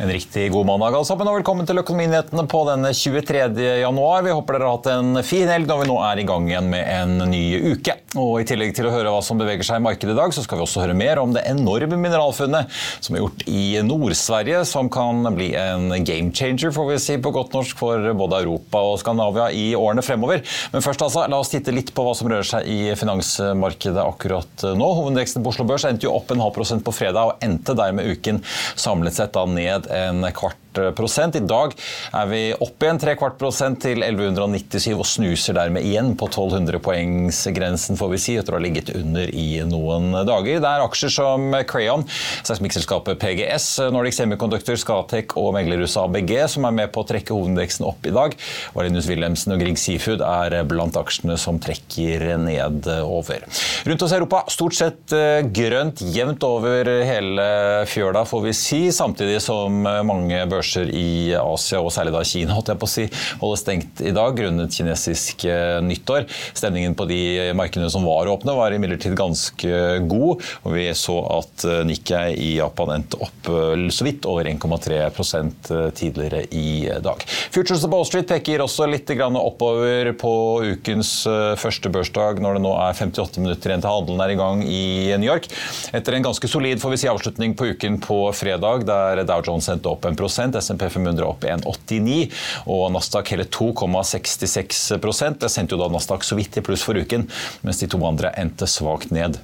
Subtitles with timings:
[0.00, 3.48] En riktig god mandag sammen, og velkommen til Økonominyhetene på denne 23.
[3.80, 4.20] januar.
[4.22, 6.68] Vi håper dere har hatt en fin helg når vi nå er i gang igjen
[6.70, 7.40] med en ny
[7.72, 7.96] uke.
[8.14, 10.44] Og I tillegg til å høre hva som beveger seg i markedet i dag, så
[10.44, 12.70] skal vi også høre mer om det enorme mineralfunnet
[13.02, 17.34] som er gjort i Nord-Sverige, som kan bli en game changer får vi si på
[17.34, 20.46] godt norsk for både Europa og Skandinavia i årene fremover.
[20.76, 24.68] Men først altså, la oss titte litt på hva som rører seg i finansmarkedet akkurat
[24.78, 24.92] nå.
[25.00, 28.14] Hovedindeksen på Oslo Børs endte jo opp en halv prosent på fredag og endte dermed
[28.14, 28.40] uken
[28.78, 31.36] samlet sett da ned en kvart prosent.
[31.38, 31.74] I dag
[32.14, 37.98] er vi opp igjen tre kvart prosent til 1197 og snuser dermed igjen på 1200-poengsgrensen,
[37.98, 40.60] får vi si, etter å ha ligget under i noen dager.
[40.62, 42.04] Det er aksjer som Crayon,
[42.46, 47.86] seismikkselskapet PGS, Nordic Semiconductor, Scatec og meglerhuset ABG som er med på å trekke hovedindeksen
[47.88, 48.36] opp i dag.
[48.76, 53.46] Valinus Wilhelmsen og Grieg Seafood er blant aksjene som trekker nedover.
[53.88, 57.48] Rundt oss i Europa stort sett eh, grønt jevnt over hele
[57.88, 62.56] fjøla, får vi si, samtidig som mange børser børser i Asia, og særlig da Kina,
[62.56, 63.06] holdt jeg på å si,
[63.42, 66.26] holder stengt i dag grunnet kinesisk eh, nyttår.
[66.56, 67.20] Stemningen på de
[67.58, 69.80] markedene som var åpne, var imidlertid ganske
[70.10, 70.44] god.
[70.64, 75.70] og Vi så at eh, Nikkei i Japan endte opp eh, så vidt over 1,3%
[75.96, 77.22] tidligere i dag.
[77.54, 80.32] Futures of Wall Street peker også litt oppover på
[80.74, 81.10] ukens
[81.58, 84.82] første børsdag, når det nå er 58 minutter igjen til handelen er i gang i
[85.16, 85.48] New York.
[85.96, 89.68] Etter en ganske solid får vi si, avslutning på uken på fredag, der Dow Jones
[89.72, 90.18] endte opp 1
[90.56, 92.30] SMP 500 opp 1,89
[92.66, 97.28] og Nasdaq hele 2,66 Det sendte jo da Nasdaq så vidt i pluss for uken,
[97.62, 99.38] mens de to andre endte svakt ned.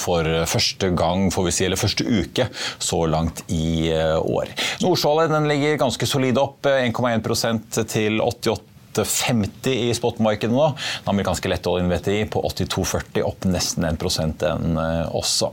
[0.00, 2.46] For første gang, får vi si, eller første uke
[2.80, 4.48] så langt i eh, år.
[4.80, 10.68] Nordsjålet ligger ganske solid opp, 1,1% til 88 8,50 i spotmarkedet nå.
[11.04, 15.52] Den amerikanske lettoljen VTI på 82,40, opp nesten 1 den eh, også.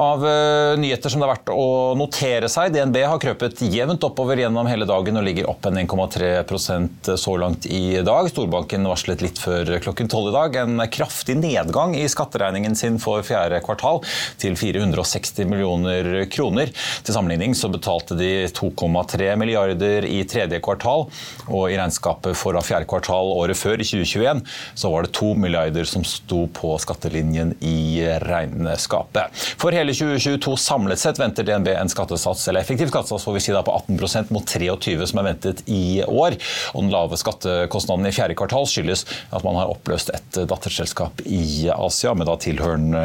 [0.00, 4.40] Av uh, nyheter som det er verdt å notere seg, DNB har krøpet jevnt oppover
[4.42, 8.28] gjennom hele dagen og ligger opp en 1,3% så langt i dag.
[8.30, 13.22] Storbanken varslet litt før klokken tolv i dag en kraftig nedgang i skatteregningen sin for
[13.26, 14.02] fjerde kvartal
[14.42, 16.72] til 460 millioner kroner.
[17.04, 21.06] Til sammenligning så betalte de 2,3 milliarder i tredje kvartal,
[21.46, 24.42] og i regnskapet for fra fjerde kvartal året før, i 2021,
[24.78, 29.34] så var det to milliarder som sto på skattelinjen i regnskapet.
[29.60, 33.54] For hele 2022 samlet sett venter DNB en skattesats, eller effektiv skattesats får vi si
[33.54, 36.38] da på 18% mot 23 som er ventet i år.
[36.74, 39.04] Og den lave skattekostnaden i fjerde kvartal skyldes
[39.34, 43.04] at man har oppløst et datterselskap i Asia, med da tilhørende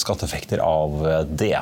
[0.00, 1.56] skatteeffekter av det.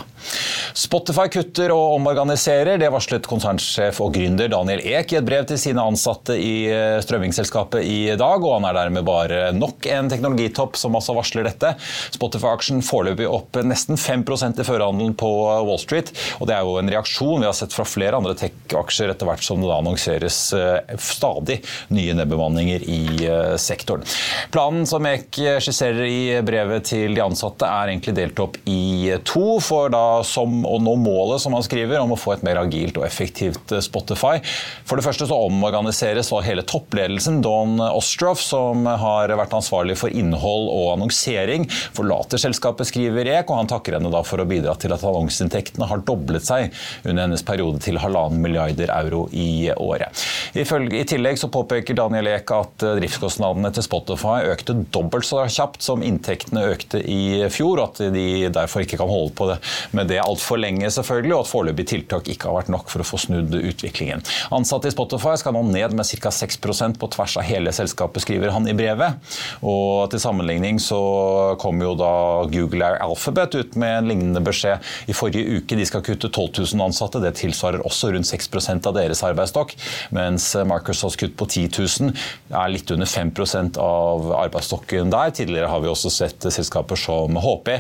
[0.77, 2.79] Spotify kutter og omorganiserer.
[2.81, 6.71] Det varslet konsernsjef og gründer Daniel Ek i et brev til sine ansatte i
[7.05, 11.75] strømmingsselskapet i dag, og han er dermed bare nok en teknologitopp som altså varsler dette.
[12.15, 15.31] Spotify-aksjen foreløpig opp nesten 5% i førerhandelen på
[15.67, 16.13] Wall Street.
[16.39, 19.45] og Det er jo en reaksjon vi har sett fra flere andre tech-aksjer etter hvert
[19.45, 21.61] som det da annonseres eh, stadig
[21.95, 24.07] nye nedbemanninger i eh, sektoren.
[24.55, 29.59] Planen som Ek skisserer i brevet til de ansatte er egentlig delt opp i to,
[29.65, 32.99] for da som å nå målet som han skriver om å få et mer agilt
[33.01, 34.39] og effektivt eh, Spotify.
[34.89, 40.69] For det første så omorganiseres hele toppledelsen Don Ostroff, som har vært ansvarlig for innhold
[40.71, 44.95] og annonsering, forlater selskapet, skriver Ek, og han takker henne da for å bidra til
[44.95, 46.71] at annonseinntektene har doblet seg
[47.05, 50.25] under hennes periode til halvannen milliarder euro i året.
[50.55, 55.85] I tillegg så påpeker Daniel Ek at eh, driftskostnadene til Spotify økte dobbelt så kjapt
[55.85, 59.59] som inntektene økte i fjor, og at de derfor ikke kan holde på det
[59.97, 63.07] med det altfor lenge, selvfølgelig, og at foreløpige tiltak ikke har vært nok for å
[63.07, 64.25] få snudd utviklingen.
[64.55, 66.33] Ansatte i Spotify skal nå ned med ca.
[66.35, 69.37] 6% på tvers av hele selskapet, skriver han i brevet.
[69.67, 71.01] Og til sammenligning så
[71.61, 72.13] kom jo da
[72.51, 75.79] Google Air Alphabet ut med en lignende beskjed i forrige uke.
[75.79, 77.23] De skal kutte 12 000 ansatte.
[77.23, 79.77] Det tilsvarer også rundt 6% av deres arbeidsstokk.
[80.17, 81.69] Mens Microsofts kutt på 10
[82.11, 82.15] 000
[82.63, 85.35] er litt under 5% av arbeidsstokken der.
[85.37, 87.73] Tidligere har vi også sett selskaper som HP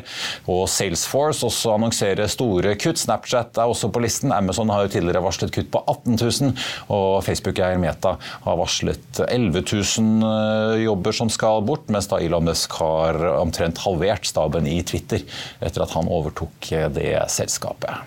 [0.50, 3.00] og Salesforce også annonsere store kutt.
[3.00, 4.34] Snapchat er også på listen.
[4.34, 6.54] Amazon har jo tidligere varslet kutt på 18 000,
[6.94, 8.16] og Facebook-eier Meta
[8.46, 13.82] har varslet 11 000 eh, jobber som skal bort, mens da Elon Musk har omtrent
[13.84, 15.24] halvert staben i Twitter
[15.60, 18.06] etter at han overtok det selskapet.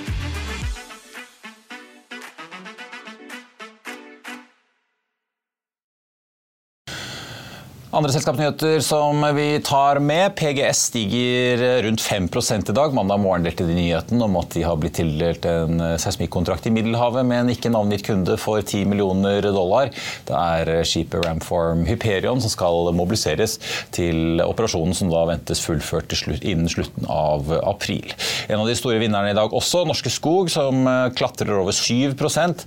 [7.91, 10.31] Andre selskapsnyheter som vi tar med.
[10.39, 12.29] PGS stiger rundt 5
[12.69, 12.93] i dag.
[12.93, 17.27] Mandag morgen delte de nyheten om at de har blitt tildelt en seismikkontrakt i Middelhavet
[17.27, 19.91] med en ikke navngitt kunde for 10 millioner dollar.
[20.23, 23.57] Det er skipet Ramform Hyperion som skal mobiliseres
[23.91, 28.07] til operasjonen som da ventes fullført innen slutten av april.
[28.47, 30.87] En av de store vinnerne i dag også, Norske Skog, som
[31.19, 32.63] klatrer over 7%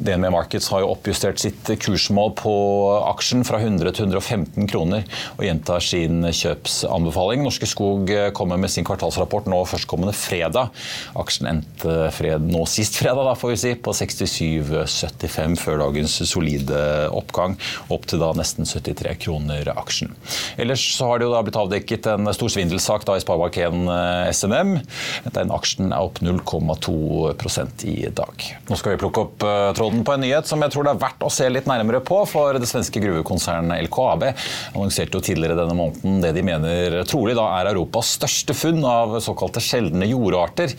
[0.00, 2.56] DNB Markets har jo oppjustert sitt kursmål på
[3.12, 5.06] aksjen fra 100 til 115 kroner
[5.36, 7.42] og gjentar sin kjøpsanbefaling.
[7.44, 10.72] Norske Skog kommer med sin kvartalsrapport nå førstkommende fredag.
[11.18, 16.82] Aksjen endte fred, nå sist fredag da, får vi si, på 67,75 før dagens solide
[17.12, 17.56] oppgang,
[17.92, 20.12] opp til da nesten 73 kroner aksjen.
[20.60, 24.74] Ellers så har det jo da blitt avdekket en stor svindelsak da i Sparebank1 SMM.
[25.34, 28.46] Den aksjen er opp 0,2% i dag.
[28.68, 31.02] Nå skal vi plukke opp eh, tråden på en nyhet som jeg tror det er
[31.02, 34.28] verdt å se litt nærmere på, for det svenske gruvekonsernet LKAB
[34.72, 39.18] annonserte jo tidligere denne måneden det de mener trolig da er Europas største funn av
[39.24, 40.74] såkalte sjeldne jordarter.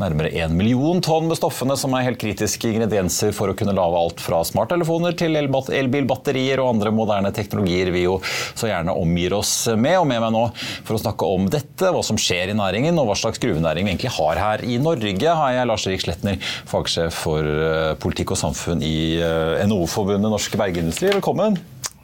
[0.00, 4.00] Nærmere én million tonn med stoffene som er helt kritiske ingredienser for å kunne lage
[4.00, 9.54] alt fra smarttelefoner til elbilbatterier og andre moderne teknologier vi jo så gjerne omgir oss
[9.76, 9.98] med.
[10.02, 10.46] Og med meg nå
[10.86, 13.94] for å snakke om dette, hva som skjer i næringen og hva slags gruvenæring vi
[13.94, 16.40] egentlig har her i Norge, har jeg Lars Erik Sletner,
[16.70, 21.12] fagsjef for eh, politikk og samfunn i eh, NHO-forbundet Norsk Bergindustri.
[21.12, 21.60] Velkommen.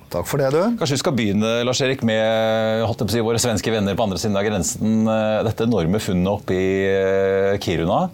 [0.09, 0.61] Takk for det, du.
[0.81, 4.39] Kanskje vi skal begynne Lars Erik, med holdt si, våre svenske venner på andre siden
[4.41, 5.03] av grensen.
[5.05, 8.07] Eh, dette enorme funnet oppe i eh, Kiruna.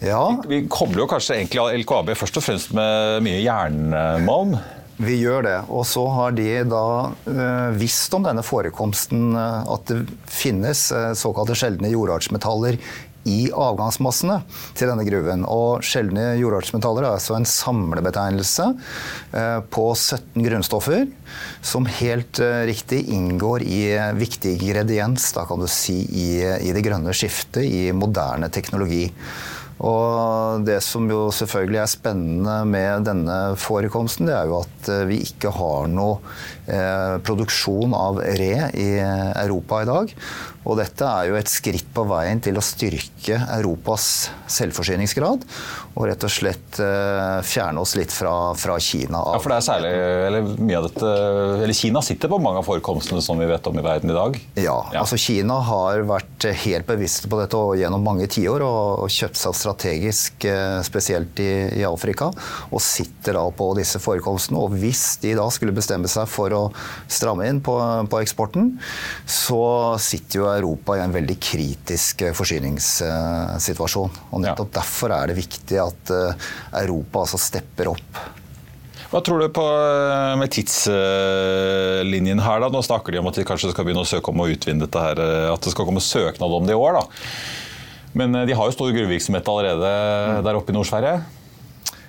[0.00, 0.22] Ja.
[0.46, 4.56] Vi, vi kobler jo kanskje egentlig LKAB først og fremst med mye jernmalm?
[4.98, 5.58] Vi gjør det.
[5.68, 6.86] Og så har de da
[7.28, 10.00] øh, visst om denne forekomsten, at det
[10.32, 10.88] finnes
[11.20, 12.80] såkalte sjeldne jordartsmetaller
[13.28, 14.38] i avgangsmassene
[14.78, 15.44] til denne gruven.
[15.48, 18.70] Og sjeldne jordartsmetaller er altså en samlebetegnelse
[19.32, 21.06] eh, på 17 grunnstoffer
[21.64, 23.82] som helt eh, riktig inngår i
[24.18, 29.06] viktig ingrediens da kan du si, i, i det grønne skiftet i moderne teknologi.
[29.78, 35.04] Og det som jo selvfølgelig er spennende med denne forekomsten, det er jo at eh,
[35.10, 36.18] vi ikke har noe
[36.66, 40.14] eh, produksjon av re i Europa i dag.
[40.68, 45.46] Og dette er jo et skritt på veien til å styrke Europas selvforsyningsgrad.
[45.98, 49.22] Og rett og slett uh, fjerne oss litt fra, fra, Kina.
[49.32, 49.92] Ja, for det er særlig,
[50.28, 51.12] eller mye av dette,
[51.64, 54.36] eller Kina sitter på mange av forekomstene som vi vet om i verden i dag?
[54.60, 55.00] Ja, ja.
[55.00, 59.56] altså Kina har vært helt bevisste på dette gjennom mange tiår og, og kjøpt seg
[59.58, 62.30] strategisk, uh, spesielt i, i, Afrika,
[62.68, 64.60] og sitter da på disse forekomstene.
[64.60, 66.62] Og hvis de da skulle bestemme seg for å
[67.10, 67.74] stramme inn på,
[68.12, 68.74] på eksporten,
[69.26, 74.18] så sitter jo Europa i en veldig kritisk eh, forsyningssituasjon.
[74.32, 74.80] Og nettopp ja.
[74.80, 76.50] derfor er det viktig at eh,
[76.82, 78.20] Europa altså stepper opp.
[79.08, 82.60] Hva tror du på eh, med tidslinjen her?
[82.64, 82.72] da?
[82.72, 85.06] Nå snakker de om at de kanskje skal begynne å søke om å utvinne dette
[85.06, 85.22] her,
[85.54, 87.00] at det skal komme søknad om det i år.
[87.00, 87.32] da.
[88.18, 89.90] Men de har jo stor gruvevirksomhet allerede
[90.44, 91.18] der oppe i Nord-Sverige?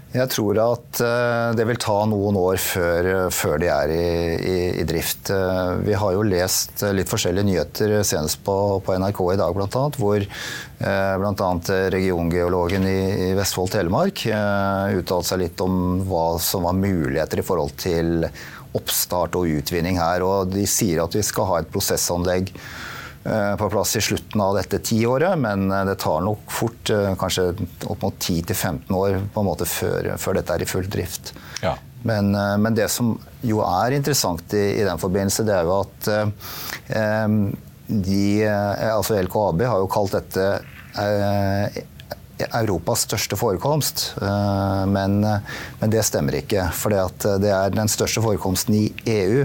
[0.09, 4.05] Jeg tror at eh, det vil ta noen år før, før de er i,
[4.41, 5.29] i, i, drift.
[5.29, 9.83] Eh, vi har jo lest litt forskjellige nyheter senest på, på NRK i dag bl.a.
[10.01, 11.51] Hvor eh, bl.a.
[11.93, 12.99] regiongeologen i,
[13.29, 14.25] i Vestfold Telemark
[14.97, 18.25] uttalte seg litt om hva som var muligheter i forhold til
[18.73, 20.25] oppstart og utvinning her.
[20.25, 22.98] Og de sier at vi skal ha et prosessanlegg Eh,
[23.57, 27.51] på plass i slutten av dette tiåret, men eh, det tar nok fort eh, kanskje
[27.85, 31.33] opp mot 10-15 år på en måte før, før, dette er i full drift.
[31.63, 31.75] Ja.
[32.07, 33.11] Men, men, det som
[33.43, 37.33] jo er interessant i, i, den forbindelse, det er jo at eh,
[37.89, 40.45] de, altså LKAB har jo kalt dette
[41.01, 41.81] eh,
[42.55, 44.13] Europas største forekomst.
[44.87, 46.69] Men, men, det stemmer ikke.
[46.71, 46.95] For
[47.43, 49.41] det er den største forekomsten i EU.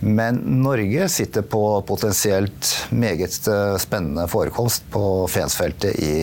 [0.00, 6.14] Men Norge sitter på potensielt meget eh, spennende forekomst på Fensfeltet i,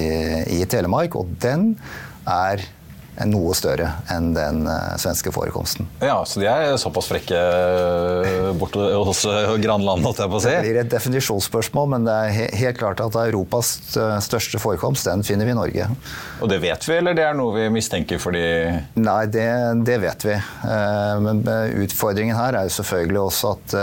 [0.62, 1.74] i Telemark, og den
[2.24, 2.64] er
[3.24, 5.88] noe større enn den uh, svenske forekomsten.
[6.04, 10.44] Ja, Så de er såpass frekke uh, borte hos uh, grannlandet, holdt jeg på å
[10.44, 10.52] si?
[10.52, 13.76] Det blir et definisjonsspørsmål, men det er he helt klart at Europas
[14.26, 15.88] største forekomst, den finner vi i Norge.
[16.44, 18.44] Og det vet vi, eller det er noe vi mistenker fordi
[19.00, 19.48] Nei, det,
[19.88, 20.36] det vet vi.
[21.24, 21.42] Men
[21.86, 23.76] utfordringen her er jo selvfølgelig også at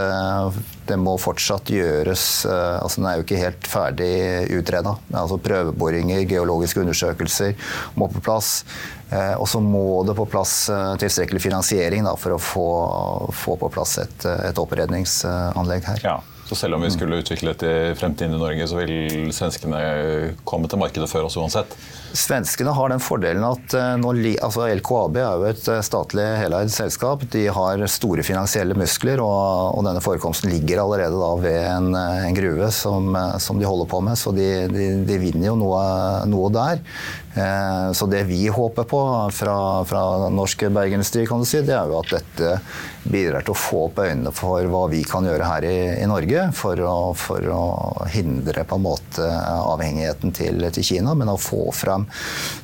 [0.89, 4.15] det må fortsatt gjøres altså Den er jo ikke helt ferdig
[4.57, 4.97] utreda.
[5.13, 7.55] Altså prøveboringer, geologiske undersøkelser
[7.99, 8.65] må på plass.
[9.13, 12.69] Eh, og så må det på plass eh, tilstrekkelig finansiering da, for å få,
[13.37, 16.05] få, på plass et, et oppredningsanlegg her.
[16.07, 16.17] Ja.
[16.53, 19.79] Så selv om vi skulle utvikle det i fremtiden i Norge, så vil svenskene
[20.45, 21.73] komme til markedet før oss uansett?
[22.13, 27.25] Svenskene har den fordelen at eh, altså LKAB er jo et statlig heleid selskap.
[27.33, 32.69] De har store finansielle muskler, og, og denne forekomsten ligger allerede ved en, en gruve
[32.69, 35.81] som, som, de holder på med, så de, de, de vinner jo noe,
[36.29, 36.85] noe der.
[37.35, 39.57] Eh, så det vi håper på fra,
[39.89, 42.57] fra norsk bergindustri, kan du si, det er jo at dette
[43.03, 46.45] bidrar til å få opp øynene for hva vi kan gjøre her i, i Norge
[46.55, 47.63] for å, for å,
[48.13, 52.05] hindre på en måte avhengigheten til, til, Kina, men å få frem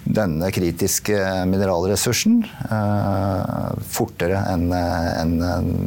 [0.05, 1.17] denne kritiske
[1.49, 5.37] mineralressursen eh, fortere enn en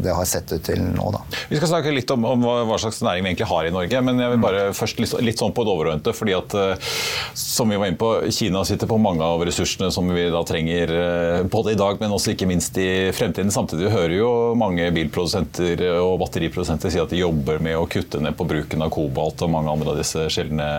[0.02, 1.12] det har sett ut til nå.
[1.14, 1.22] Da.
[1.52, 4.20] Vi skal snakke litt om, om, hva slags næring vi egentlig har i Norge, men
[4.22, 6.16] jeg vil bare først litt, litt sånn på det overordnede.
[6.18, 6.92] fordi at, eh,
[7.38, 10.94] som vi var inne på, Kina sitter på mange av ressursene som vi da trenger
[10.96, 13.52] eh, både i dag, men også ikke minst i fremtiden.
[13.54, 18.38] Samtidig hører jo mange bilprodusenter og batteriprodusenter si at de jobber med å kutte ned
[18.40, 20.70] på bruken av kobalt og mange andre av disse sjeldne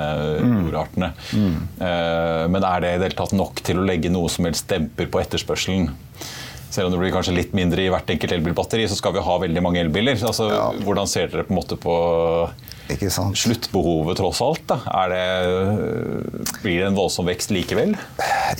[0.42, 0.56] mm.
[0.66, 1.12] jordartene.
[1.32, 1.50] Mm.
[1.52, 2.52] Mm.
[2.54, 5.10] Men er det i det hele tatt nok til å legge noe som helst demper
[5.12, 5.90] på etterspørselen?
[6.72, 9.34] Selv om det blir kanskje litt mindre i hvert enkelt elbilbatteri, så skal vi ha
[9.42, 10.16] veldig mange elbiler.
[10.24, 10.68] Altså, ja.
[10.86, 11.96] Hvordan ser dere på en måte på
[13.34, 14.62] sluttbehovet, tross alt?
[14.66, 14.78] Da?
[15.08, 15.22] Det,
[16.62, 17.94] blir det en voldsom vekst likevel?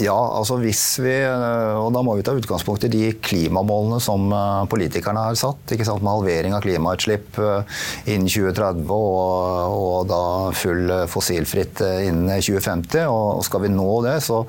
[0.01, 4.65] Ja, altså hvis vi Og da må vi ta utgangspunkt i de klimamålene som eh,
[4.71, 5.75] politikerne har satt.
[5.75, 7.83] ikke sant, Med halvering av klimautslipp eh,
[8.15, 10.23] innen 2030 og, og da
[10.57, 13.07] full fossilfritt eh, innen 2050.
[13.11, 14.43] Og skal vi nå det, så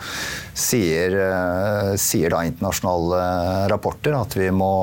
[0.53, 1.15] sier,
[1.97, 3.21] sier da internasjonale
[3.71, 4.73] rapporter at vi må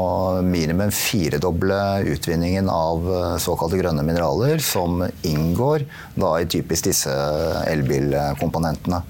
[0.43, 1.79] minimum firedoble
[2.11, 3.07] utvinningen av
[3.43, 4.59] såkalte grønne mineraler.
[4.59, 7.15] som som inngår da i typisk disse
[7.69, 9.05] elbilkomponentene.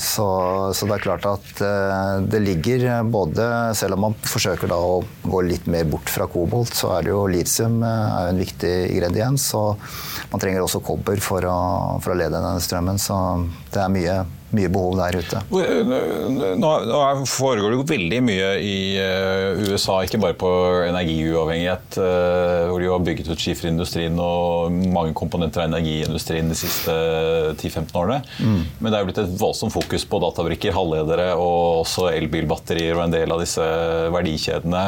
[0.00, 0.24] Så,
[0.72, 3.44] så, det er klart at eh, det ligger både
[3.76, 7.26] Selv om man forsøker å gå litt mer bort fra kobolt, så er det jo
[7.28, 9.44] litium uh, en viktig ingrediens.
[9.58, 9.76] Og
[10.32, 11.58] man trenger også kobber for å,
[12.00, 13.00] for å lede denne strømmen.
[13.02, 13.18] Så
[13.74, 14.16] det er mye
[14.56, 15.40] mye behov der ute.
[15.50, 16.70] Nå
[17.30, 20.50] foregår det jo veldig mye i eh, USA, ikke bare på
[20.88, 26.94] energiuavhengighet, eh, hvor de har bygget ut skiferindustrien og mange komponenter av energiindustrien de siste
[27.60, 28.20] 10-15 årene.
[28.42, 28.64] Mm.
[28.80, 33.14] Men det er blitt et voldsomt fokus på databrikker, halvledere og også elbilbatterier og en
[33.14, 33.66] del av disse
[34.10, 34.82] verdikjedene.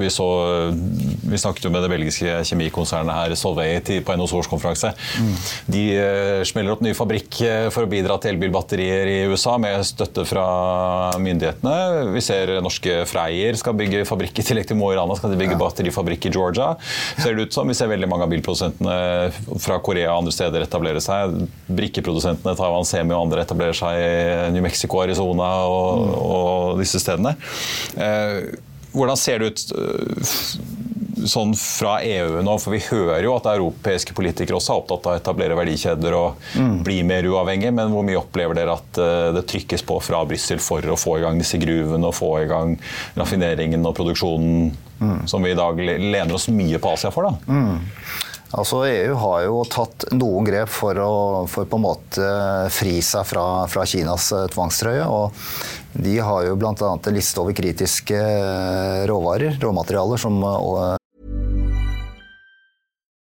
[0.00, 0.28] Vi, så,
[0.72, 3.76] vi snakket jo med det belgiske kjemikonsernet her, Solvay,
[4.06, 4.94] på NHOs årskonferanse.
[5.20, 5.36] Mm.
[5.76, 7.42] De eh, smeller opp ny fabrikk
[7.74, 12.12] for å bidra til elbilbatterier batterier i USA med støtte fra myndighetene.
[12.14, 15.38] Vi ser norske Freyr skal bygge fabrikk i tillegg til Mo i Rana skal de
[15.40, 16.74] bygge batterifabrikk i Georgia.
[17.18, 17.68] Ser det ut som.
[17.68, 21.46] Vi ser veldig mange av bilprodusentene fra Korea og andre steder etablere seg.
[21.66, 26.16] Brikkeprodusentene Taiwan Semi og andre etablerer seg i New Mexico, Arizona og, mm.
[26.30, 27.36] og disse stedene.
[27.96, 28.54] Eh,
[28.96, 29.64] hvordan ser det ut
[31.24, 32.56] sånn fra EU nå?
[32.60, 36.48] For vi hører jo at europeiske politikere også er opptatt av å etablere verdikjeder og
[36.58, 36.76] mm.
[36.86, 40.60] bli mer uavhengig, men hvor mye opplever dere at eh, det trykkes på fra Brussel
[40.62, 42.76] for å få i gang disse gruvene og få i gang
[43.16, 44.70] raffineringen og produksjonen
[45.00, 45.18] mm.
[45.30, 47.30] som vi i dag lener oss mye på Asia for?
[47.30, 47.36] da?
[47.48, 48.24] Mm.
[48.56, 51.14] Altså EU har jo tatt noen grep for å
[51.50, 52.28] for på en måte
[52.72, 55.02] fri seg fra, fra Kinas tvangstrøye.
[55.02, 55.34] og
[55.92, 56.92] De har jo bl.a.
[56.94, 58.20] en liste over kritiske
[59.10, 60.38] råvarer, råmaterialer, som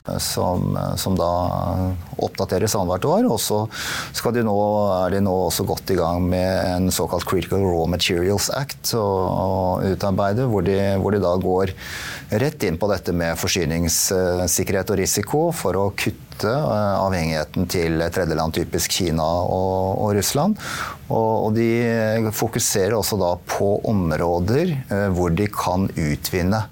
[0.00, 1.26] Som, som, da
[2.24, 3.26] oppdateres annethvert år.
[3.28, 3.58] Og så
[4.30, 4.38] er
[5.12, 9.04] de nå også godt i gang med en såkalt Critical Raw Materials Act å,
[9.84, 11.74] utarbeide, hvor de, hvor de, da går
[12.40, 18.56] rett inn på dette med forsyningssikkerhet og risiko for å kutte eh, avhengigheten til tredjeland,
[18.56, 20.56] typisk Kina og, og Russland.
[21.10, 26.64] Og, og, de fokuserer også da på områder eh, hvor de kan utvinne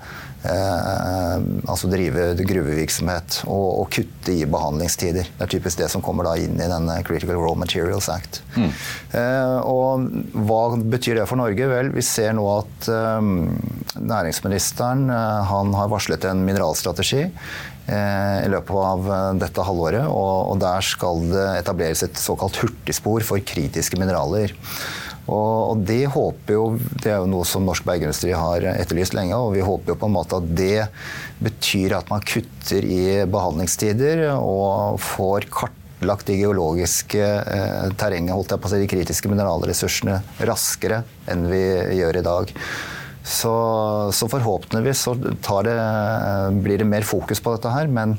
[0.46, 5.26] altså drive gruvevirksomhet og, og, kutte i behandlingstider.
[5.34, 8.40] Det er typisk det som kommer inn i denne Critical Raw Materials Act.
[8.54, 8.70] Mm.
[9.18, 10.06] Eh, og
[10.46, 11.68] hva betyr det for Norge?
[11.70, 13.32] Vel, vi ser nå at eh,
[13.98, 20.06] næringsministeren eh, han har varslet en mineralstrategi eh, i løpet av eh, dette halvåret.
[20.08, 24.54] Og der skal det etableres et såkalt hurtigspor for kritiske mineraler.
[25.28, 26.64] Og, det håper jo,
[27.02, 30.08] det er jo noe som norsk bergindustri har etterlyst lenge, og vi håper jo på
[30.08, 30.86] en måte at det
[31.44, 38.62] betyr at man kutter i behandlingstider og får kartlagt det geologiske eh, terrenget, holdt jeg
[38.62, 41.64] på å si, de kritiske mineralressursene, raskere enn vi
[42.00, 42.54] gjør i dag.
[43.28, 43.52] Så,
[44.16, 45.76] så forhåpentligvis så det,
[46.64, 47.90] blir det mer fokus på dette her.
[47.92, 48.16] Men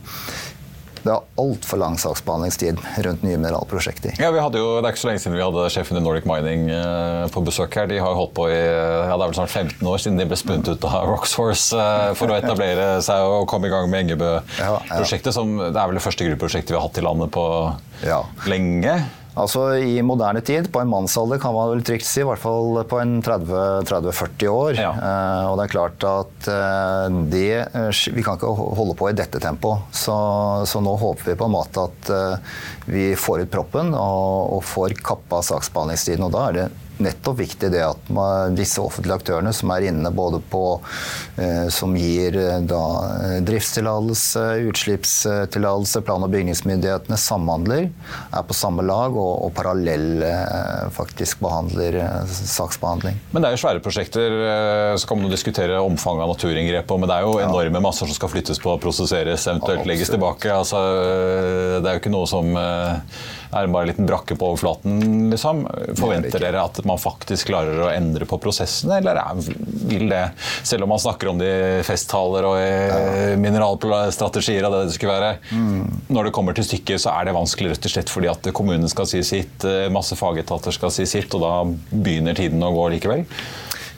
[1.03, 4.15] det er altfor lang saksbehandlingstid rundt nye mineralprosjekter.
[4.19, 6.27] Ja, vi hadde jo, Det er ikke så lenge siden vi hadde sjefen i Nordic
[6.29, 7.87] Mining eh, på besøk her.
[7.91, 10.39] De har holdt på i ja, det er vel snart 15 år siden de ble
[10.39, 15.33] spunnet ut av Roxhorse eh, for å etablere seg og komme i gang med Engebø-prosjektet.
[15.35, 17.45] som Det er vel det første gruppeprosjektet vi har hatt i landet på
[18.05, 18.23] ja.
[18.51, 18.99] lenge.
[19.37, 22.81] Altså I moderne tid, på en mannsalder kan man vel trygt si, i hvert fall
[22.89, 24.79] på en 30-40 år.
[24.79, 24.89] Ja.
[24.95, 29.15] Eh, og det er klart at eh, det eh, Vi kan ikke holde på i
[29.17, 29.85] dette tempoet.
[29.95, 30.17] Så,
[30.69, 34.63] så, nå håper vi på en måte at eh, vi får ut proppen og, og
[34.65, 36.25] får kappa saksbehandlingstiden.
[36.25, 36.67] Og da er det
[36.99, 40.63] nettopp viktig det at man, disse offentlige aktørene som er inne både på
[41.39, 42.81] eh, Som gir eh, da
[43.23, 50.23] eh, driftstillatelse, utslippstillatelse, plan- og bygningsmyndighetene samhandler, er på samme lag og, og parallell
[50.95, 53.19] faktisk behandler eh, saksbehandling.
[53.31, 54.37] Men det er jo svære prosjekter.
[54.99, 56.95] Så kan man diskutere omfanget av naturinngrepet.
[56.99, 60.51] Men det er jo enorme masser som skal flyttes på, prosesseres, eventuelt legges tilbake.
[60.53, 60.81] Altså,
[61.79, 65.63] det er jo ikke noe som er bare en liten brakke på overflaten, liksom?
[65.97, 69.39] Forventer dere at man faktisk klarer å endre på prosessene, eller er,
[69.89, 70.23] vil det,
[70.67, 72.99] selv om man snakker om det i festtaler og i ja.
[73.39, 76.09] mineralstrategier og det det skulle være, mm.
[76.09, 78.89] når det kommer til stykket, så er det vanskelig rett og slett fordi at kommunen
[78.91, 81.55] skal si sitt, eh, masse fagetater skal si sitt, og da
[81.91, 83.25] begynner tiden å gå likevel?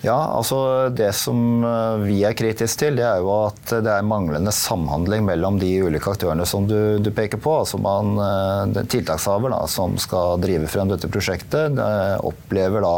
[0.01, 4.05] Ja, altså Det som eh, vi er kritisk til, det er jo at det er
[4.05, 7.53] manglende samhandling mellom de ulike aktørene som du, du peker på.
[7.61, 11.77] Altså man, eh, Tiltakshaver da, som skal drive frem dette prosjektet,
[12.25, 12.95] opplever da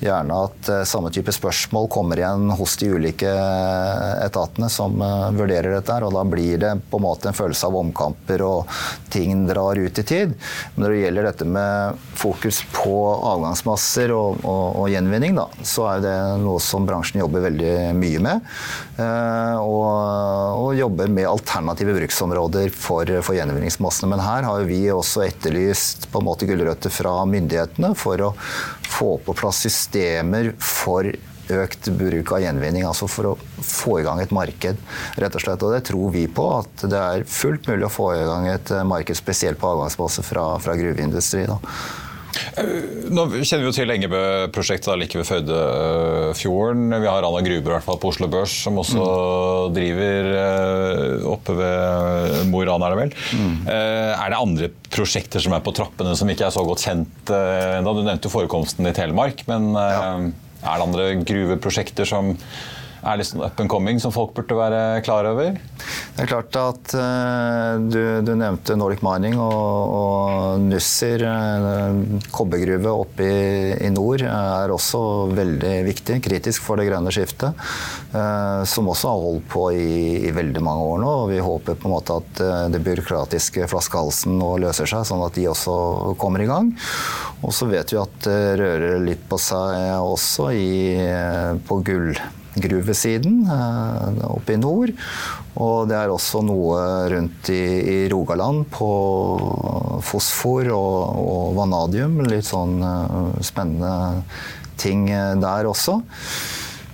[0.00, 3.34] gjerne at eh, samme type spørsmål kommer igjen hos de ulike
[4.24, 4.96] etatene som
[5.36, 5.98] vurderer dette.
[6.00, 8.80] og Da blir det på en måte en følelse av omkamper og
[9.12, 10.32] ting drar ut i tid.
[10.74, 12.96] Men når det gjelder dette med fokus på
[13.34, 18.22] avgangsmasser og, og, og gjenvinning, da, så er det noe som bransjen jobber veldig mye
[18.24, 18.48] med.
[18.98, 19.86] Og,
[20.58, 24.10] og jobber med alternative bruksområder for, for gjenvinningsmassene.
[24.12, 28.34] Men her har vi også etterlyst på en måte gulrøtter fra myndighetene for å
[28.88, 31.10] få på plass systemer for
[31.48, 32.84] økt bruk av gjenvinning.
[32.88, 34.80] Altså for å få i gang et marked,
[35.16, 35.64] rett og slett.
[35.64, 38.74] Og det tror vi på, at det er fullt mulig å få i gang et
[38.88, 41.46] marked, spesielt på avgangsbase fra, fra gruveindustri.
[41.48, 41.58] Da.
[42.58, 46.92] Eh, nå kjenner vi jo til Engebø-prosjektet like ved Førdefjorden.
[46.92, 49.76] Vi har Rana Gruber hvert fall på Oslo Børs, som også mm.
[49.76, 53.14] driver eh, oppe ved Mo i Rana, er det vel.
[53.38, 53.54] Mm.
[53.74, 57.32] Eh, er det andre prosjekter som er på trappene som ikke er så godt kjent
[57.34, 57.96] ennå?
[57.96, 60.12] Du nevnte jo forekomsten i Telemark, men ja.
[60.58, 62.32] Er det andre gruveprosjekter som
[63.08, 65.56] er det sånn up and coming som folk burde være klar over?
[65.56, 71.24] Det er klart at uh, du, du, nevnte Nordic Mining og, og Nussir.
[71.24, 73.38] Uh, kobbergruve oppe i,
[73.86, 75.00] i, nord er også
[75.32, 77.56] veldig viktig, kritisk for det grønne skiftet.
[78.68, 81.10] Som også har holdt på i, i, veldig mange år nå.
[81.22, 82.42] og Vi håper på en måte at
[82.72, 85.76] det byråkratiske flaskehalsen nå løser seg, sånn at de også
[86.20, 86.72] kommer i gang.
[87.44, 90.68] Og så vet vi at det rører litt på seg også i,
[91.68, 92.16] på gull
[92.62, 94.92] gruvesiden eh, oppe i nord.
[95.58, 96.78] Og det er også noe
[97.10, 98.90] rundt i, i Rogaland på
[100.06, 102.20] fosfor og, og, vanadium.
[102.28, 104.22] Litt sånn uh, spennende
[104.78, 105.08] ting
[105.42, 105.98] der også.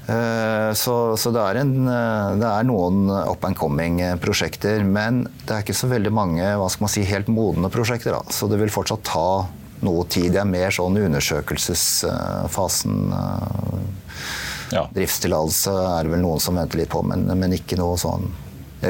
[0.05, 4.85] Så, så det, er en, det, er noen up and coming-prosjekter.
[4.85, 8.13] Men det er ikke så veldig mange hva skal man si, helt modne prosjekter.
[8.17, 8.23] Da.
[8.33, 9.47] Så det vil fortsatt ta
[9.85, 10.33] noe tid.
[10.35, 12.97] Det er mer sånn undersøkelsesfasen.
[14.73, 14.87] Ja.
[14.95, 18.31] Driftstillatelse er det vel noen som venter litt på, men, men ikke noe sånn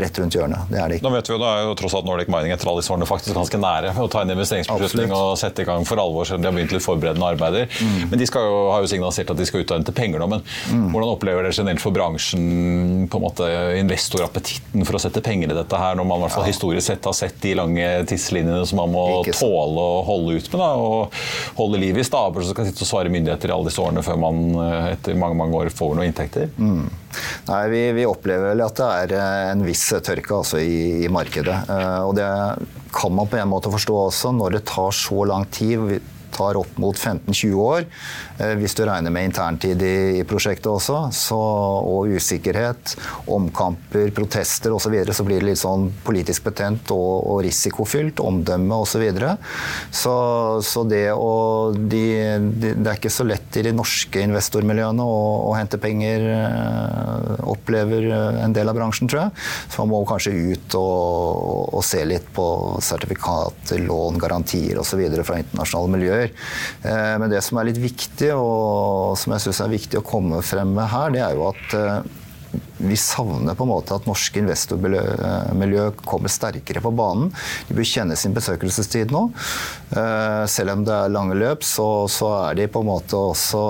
[0.02, 0.68] rett rundt hjørnet.
[0.70, 1.06] Det er det ikke.
[1.06, 3.08] Nå vet vi jo, nå er jo tross alt Nordic Mining etter alle disse årene
[3.08, 6.44] faktisk ganske nære å ta en investeringsbeslutning og sette i gang for alvor, selv om
[6.44, 7.68] de har begynt litt forberedende arbeider.
[7.80, 8.10] Mm.
[8.10, 10.30] Men de jo, har jo signalisert at de skal ut og hente penger nå.
[10.34, 10.88] Men mm.
[10.94, 15.58] hvordan opplever dere generelt for bransjen på en måte investorappetitten for å sette penger i
[15.58, 16.52] dette her, når man i hvert fall ja.
[16.54, 20.60] historisk sett har sett de lange tidslinjene som man må tåle å holde ut med,
[20.60, 23.82] da, og holde liv i staber som skal sitte og svare myndigheter i alle disse
[23.82, 26.50] årene før man eh, etter mange mange år får noen inntekter?
[26.58, 26.86] Mm.
[27.48, 31.10] Nei, vi, vi, opplever vel at det er eh, en viss tørke altså, i, i,
[31.12, 31.56] markedet.
[31.70, 32.28] Eh, og det
[32.94, 35.98] kan man på en måte forstå også, når det tar så lang tid
[36.34, 37.86] tar opp mot 15-20 år,
[38.38, 42.96] eh, hvis du regner med interntid i, i prosjektet også, så, og usikkerhet,
[43.30, 48.20] omkamper, protester osv., så, videre, så blir det litt sånn politisk betent og, og risikofylt,
[48.20, 48.92] omdømme osv.
[48.94, 49.32] Så, videre.
[49.90, 50.14] så
[50.62, 52.04] Så det å de,
[52.38, 55.16] de, Det er ikke så lett i de norske investormiljøene å,
[55.48, 58.06] å hente penger, øh, opplever
[58.44, 59.44] en del av bransjen, tror jeg.
[59.66, 62.46] Så man må kanskje ut og, og se litt på
[62.84, 65.02] sertifikater, lån, garantier osv.
[65.24, 66.34] fra internasjonale miljøer gjør.
[66.90, 70.42] Eh, men det som er litt viktig, og som jeg syns er viktig å komme
[70.44, 72.20] frem med her, det er jo at eh,
[72.88, 77.30] vi savner på en måte at norsk investormiljø kommer sterkere på banen.
[77.68, 79.26] De bør kjenne sin besøkelsestid nå.
[79.94, 83.62] Eh, selv om det er lange løp, så, så er de på en måte også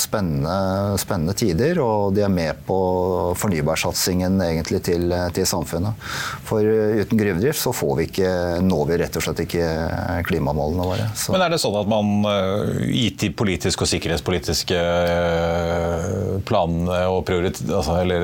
[0.00, 1.80] spennende, spennende, tider.
[1.84, 2.78] Og de er med på
[3.38, 6.00] fornybarsatsingen egentlig til, til, samfunnet.
[6.48, 8.32] For uten gruvedrift så får vi ikke,
[8.64, 9.68] når vi rett og slett ikke
[10.28, 11.08] klimamålene våre.
[11.18, 11.34] Så.
[11.34, 12.12] Men er det sånn at man
[12.88, 18.23] gitt de politiske og sikkerhetspolitiske eh, planene og prioritet, altså, eller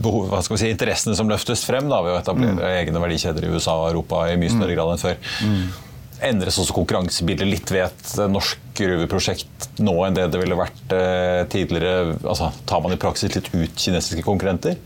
[0.00, 2.66] behov, skal vi si, interessene som løftes frem da, ved å etablere mm.
[2.80, 4.76] egne verdikjeder i USA og Europa i mye større mm.
[4.78, 5.30] grad enn før.
[5.44, 5.62] Mm.
[6.30, 11.40] Endres også konkurransebildet litt ved et norsk gruveprosjekt nå enn det det ville vært eh,
[11.52, 12.18] tidligere?
[12.20, 14.76] Altså, tar man i praksis litt ut kinesiske konkurrenter?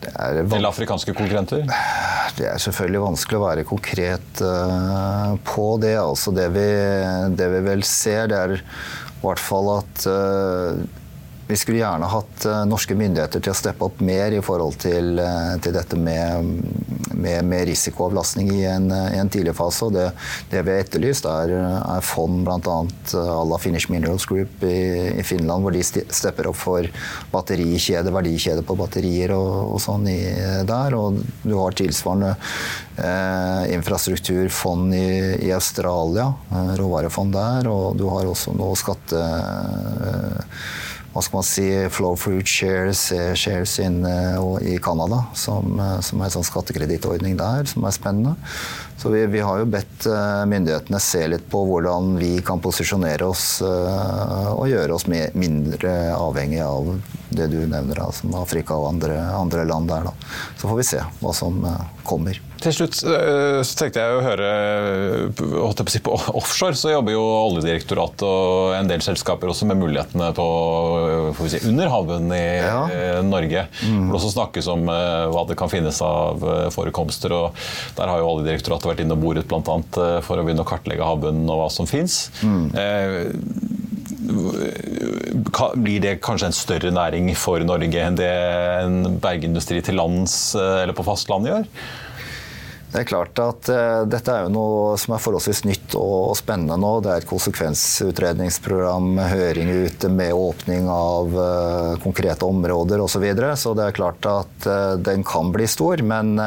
[0.00, 1.66] Eller afrikanske konkurrenter?
[2.38, 5.96] Det er selvfølgelig vanskelig å være konkret uh, på det.
[6.00, 6.66] Altså det vi,
[7.36, 8.54] det vi vel ser, det er
[9.20, 10.80] i hvert fall at uh,
[11.50, 15.18] vi skulle gjerne hatt uh, norske myndigheter til å steppe opp mer i forhold til,
[15.18, 16.50] uh, til dette med,
[17.10, 19.88] med, med risikoavlastning i en, i en, tidlig fase.
[19.88, 20.06] Og det,
[20.52, 22.76] det vi har etterlyst, er, er fond bl.a.
[23.20, 24.78] à la Finnish Minerals Group i,
[25.10, 26.86] i, Finland, hvor de stepper opp for
[27.32, 30.20] batterikjede, verdikjede på batterier og, og sånn i,
[30.68, 30.96] der.
[30.98, 32.36] Og du har tilsvarende
[32.96, 35.10] eh, infrastrukturfond i,
[35.48, 39.26] i Australia, eh, råvarefond der, og du har også nå skatte...
[40.06, 44.00] Eh, hva skal man si, Flow Fruit Shares, eh, shares in,
[44.62, 48.34] i Canada, som, som, er en sånn skattekredittordning der, som er spennende.
[49.00, 50.04] Så vi, vi, har jo bedt
[50.50, 56.92] myndighetene se litt på hvordan vi kan posisjonere oss og gjøre oss mindre avhengig av
[57.32, 60.10] det du nevner, som Afrika og andre, andre land der.
[60.10, 60.36] Da.
[60.60, 61.64] Så får vi se hva som
[62.04, 62.42] kommer.
[62.60, 64.48] Til slutt så tenkte jeg å høre
[65.30, 70.46] jeg på, Offshore så jobber jo Oljedirektoratet og en del selskaper også med mulighetene på
[71.38, 73.22] får si, under havbunnen i ja.
[73.24, 73.66] Norge.
[73.84, 74.04] Mm.
[74.04, 76.44] Hvor det også snakkes om hva det kan finnes av
[76.74, 77.32] forekomster.
[77.36, 79.62] og Der har jo Oljedirektoratet vært inne og boret bl.a.
[80.26, 82.26] for å begynne å kartlegge havbunnen og hva som fins.
[82.44, 82.68] Mm.
[85.80, 88.30] Blir det kanskje en større næring for Norge enn det
[88.84, 91.74] en bergindustri til lands eller på fastlandet gjør?
[92.90, 96.36] Det er klart at uh, Dette er jo noe som er forholdsvis nytt og, og
[96.38, 96.92] spennende nå.
[97.04, 103.20] Det er et konsekvensutredningsprogram, høring ute med åpning av uh, konkrete områder osv.
[103.20, 103.52] Så, videre.
[103.58, 106.00] så det er klart at uh, den kan bli stor.
[106.00, 106.38] Men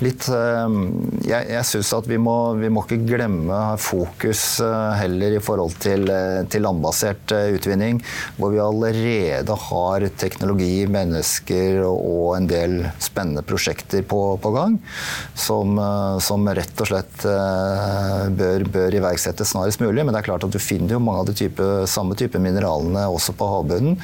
[0.00, 4.60] litt Jeg, jeg syns at vi må, vi må, ikke glemme fokus
[4.96, 6.08] heller i forhold til,
[6.50, 8.00] til landbasert utvinning,
[8.38, 14.78] hvor vi allerede har teknologi, mennesker og en del spennende prosjekter på, på gang.
[15.36, 20.04] som Eh, som, rett og slett eh, bør, bør, iverksettes snarest mulig.
[20.04, 23.06] Men det er klart at du finner jo mange av de type, samme type mineralene
[23.12, 23.98] også på havbunnen.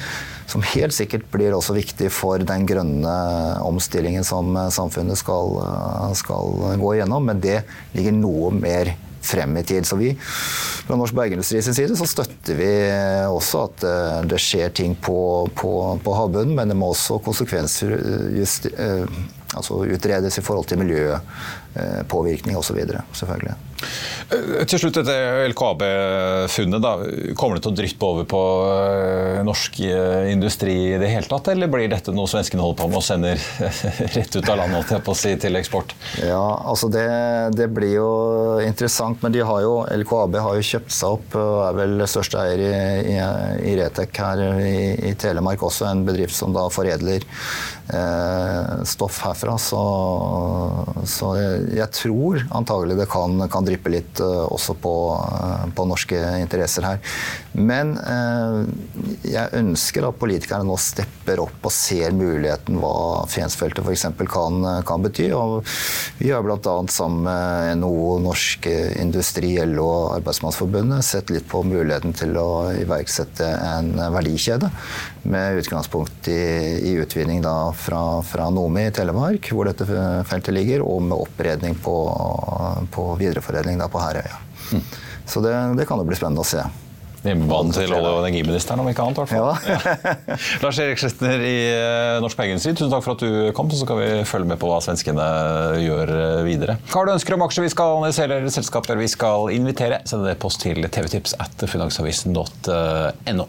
[0.49, 3.15] Som helt sikkert blir også viktig for den grønne
[3.63, 7.31] omstillingen som samfunnet skal, eh, skal gå igjennom.
[7.31, 7.63] Men det
[7.95, 9.87] ligger noe mer frem i tid.
[9.87, 12.71] Så vi fra Norsk Bergindustri sin side så støtter vi
[13.31, 13.85] også at
[14.27, 15.15] det skjer ting på,
[15.55, 15.71] på,
[16.03, 18.67] på havbunnen, men det må også konsekvensjust
[19.53, 20.81] altså utredes i forhold til
[21.73, 22.79] miljøpåvirkning osv.
[23.13, 23.55] Selvfølgelig.
[24.31, 25.15] Eh, til slutt dette
[25.51, 26.87] LKAB-funnet.
[27.39, 31.51] Kommer det til å dryppe over på eh, norsk eh, industri i det hele tatt,
[31.53, 33.43] eller blir dette noe svenskene holder på med og sender
[34.17, 35.95] rett ut av landet på å si, til eksport?
[36.23, 37.07] Ja, altså det,
[37.57, 38.09] det, blir jo
[38.63, 42.39] interessant, men de har jo, LKAB har jo kjøpt seg opp og er vel største
[42.39, 42.73] eier i,
[43.15, 43.19] i,
[43.73, 44.75] i Retec her i,
[45.09, 47.25] i, Telemark, også en bedrift som da foredler
[47.93, 49.57] eh, stoff herfra.
[49.61, 49.81] Så,
[51.09, 55.85] så jeg, jeg, tror antagelig det kan, kan dryppe litt uh, også på, uh, på,
[55.89, 57.15] norske interesser her.
[57.53, 58.63] Men uh,
[59.27, 64.07] jeg ønsker at politikerne nå stepper opp og ser muligheten hva Fensfeltet f.eks.
[64.33, 65.29] Kan, kan bety.
[65.37, 65.61] Og
[66.19, 66.75] vi har bl.a.
[66.91, 68.67] sammen med NHO, Norsk
[68.99, 74.71] Industri, LO og Arbeidsmannsforbundet sett litt på muligheten til å iverksette en verdikjede
[75.23, 76.41] med utgangspunkt i,
[76.83, 79.87] i utvinning da fra, fra Nomi i Telemark, hvor dette
[80.27, 81.15] feltet ligger, og med
[81.53, 84.37] oppredning på, på videreforedling da på Herøya.
[84.71, 84.81] Mm.
[85.25, 86.63] Så det, det kan jo bli spennende å se.
[87.23, 89.19] Hjemmebanen til olje- og energiministeren, om ikke annet.
[89.21, 89.77] hvert Ja.
[90.63, 93.69] Lars Erik Slettner i eh, Norsk Bergindustri, tusen takk for at du kom.
[93.71, 95.27] Så skal vi følge med på hva svenskene
[95.79, 96.75] gjør eh, videre.
[96.89, 100.01] Hva har du ønsker om aksjer vi skal analysere eller selskaper vi skal invitere?
[100.09, 103.47] Send det post til tvtips at finansavisen.no.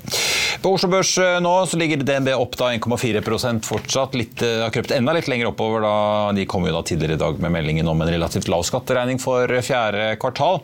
[0.62, 3.24] På Oslo Børs eh, nå så ligger DNB opp da 1,4
[3.66, 4.14] fortsatt.
[4.14, 5.82] Litt, har krøpt enda litt lenger oppover.
[5.82, 5.96] da
[6.38, 9.50] De kom jo da tidligere i dag med meldingen om en relativt lav skatteregning for
[9.66, 10.62] fjerde kvartal.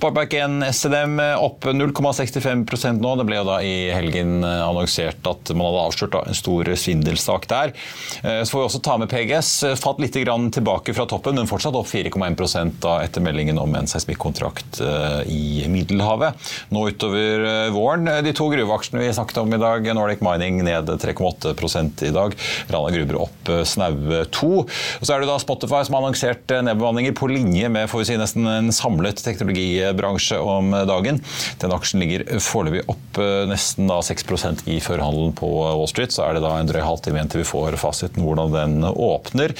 [0.00, 3.14] Sparebank1 SNM opp 0,65 5% nå.
[3.18, 7.48] Det ble jo da i helgen eh, annonsert at man hadde avslørt en stor svindelsak
[7.50, 7.74] der.
[8.22, 9.52] Eh, så får vi også ta med PGS.
[9.70, 14.80] Eh, Fatt litt tilbake fra toppen, men fortsatt opp 4,1% etter meldingen om en seismikkontrakt
[15.30, 16.48] i Middelhavet.
[16.74, 18.08] Nå utover våren.
[18.24, 22.34] De to gruveaksjene vi snakket om i dag, Nordic Mining ned 3,8 i dag.
[22.72, 24.50] Rana Gruber opp snaue 2.
[25.00, 28.18] Så er det da Spotify som har annonsert nedbemanninger på linje med får vi si,
[28.20, 31.20] nesten en samlet teknologibransje om dagen.
[31.62, 36.14] Den aksjen ligger foreløpig opp eh, nesten da 6% i førhandelen på Wall Street.
[36.14, 39.54] Så er det da en drøy halvtime igjen til vi får fasiten hvordan den åpner.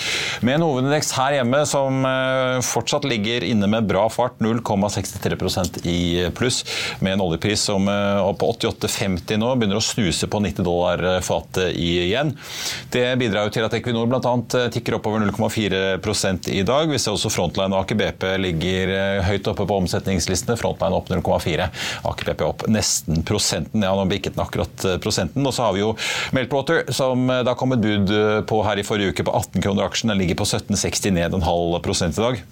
[0.47, 6.27] Med en hovedindeks her hjemme som eh, fortsatt ligger inne med bra fart, 0,63% i
[6.37, 6.63] pluss,
[7.01, 11.77] med en oljepris som eh, på 88,50 nå, begynner å snuse på 90 dollar fatet
[11.81, 12.35] igjen.
[12.93, 14.35] Det bidrar jo til at Equinor bl.a.
[14.75, 16.91] tikker oppover 0,4% i dag.
[16.91, 18.93] Vi ser også Frontline og Aker ligger
[19.27, 20.59] høyt oppe på omsetningslistene.
[20.61, 21.69] Frontline opp 0,4,
[22.11, 23.85] Aker BP opp nesten prosenten.
[23.85, 25.47] Ja, nå bikket den akkurat eh, prosenten.
[25.47, 25.95] Og så har vi jo
[26.37, 29.65] Meltwater, som da det har kommet bud eh, på her i forrige uke på 18
[29.65, 30.13] kroner aksjen.
[30.13, 32.45] Den ligger på 17,60 ned en halv prosent i dag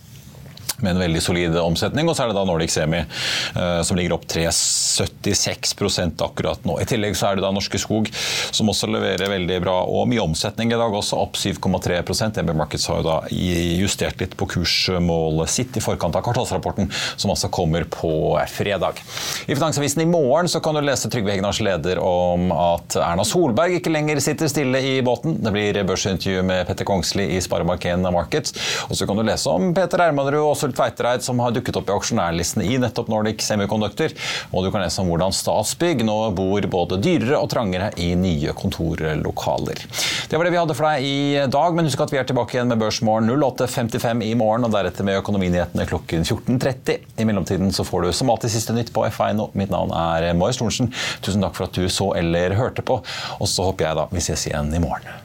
[0.83, 2.09] med en veldig solid omsetning.
[2.09, 6.79] Og så er det da Nordic Semi uh, som ligger opp 3,76% akkurat nå.
[6.83, 8.11] I tillegg så er det da Norske Skog
[8.55, 12.03] som også leverer veldig bra og mye omsetning i dag, også opp 7,3
[12.35, 17.33] DB Markets har jo da justert litt på kursmålet sitt i forkant av kvartalsrapporten, som
[17.33, 18.13] altså kommer på
[18.51, 19.01] fredag.
[19.47, 23.79] I Finansavisen i morgen så kan du lese Trygve Hegnars leder om at Erna Solberg
[23.79, 25.39] ikke lenger sitter stille i båten.
[25.45, 28.55] Det blir børsintervju med Petter Kongsli i Sparebank1 Markets.
[28.89, 31.91] Og så kan du lese om Peter Ermanrud og Sult Tveitereid som har dukket opp
[31.91, 34.15] i aksjonærlistene i nettopp Nordic Semiconductor.
[34.53, 38.55] Og du kan lese om hvordan Statsbygg nå bor både dyrere og trangere i nye
[38.57, 39.85] kontorlokaler.
[40.31, 42.57] Det var det vi hadde for deg i dag, men husk at vi er tilbake
[42.57, 47.05] igjen med Børsmorgen 08.55 i morgen, og deretter med Økonominyhetene klokken 14.30.
[47.21, 49.45] I mellomtiden så får du som alltid siste nytt på F1.
[49.59, 50.93] Mitt navn er Marius Lorentzen.
[51.25, 53.01] Tusen takk for at du så eller hørte på,
[53.39, 55.25] og så håper jeg da vi ses igjen i morgen.